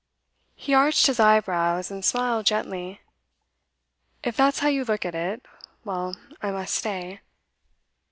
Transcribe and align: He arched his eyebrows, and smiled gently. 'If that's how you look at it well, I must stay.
He 0.55 0.73
arched 0.73 1.05
his 1.05 1.19
eyebrows, 1.19 1.91
and 1.91 2.03
smiled 2.03 2.47
gently. 2.47 3.01
'If 4.23 4.35
that's 4.35 4.57
how 4.57 4.67
you 4.67 4.83
look 4.83 5.05
at 5.05 5.13
it 5.13 5.45
well, 5.85 6.15
I 6.41 6.49
must 6.49 6.73
stay. 6.73 7.21